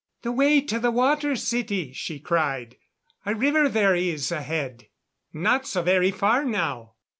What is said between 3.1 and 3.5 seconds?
"A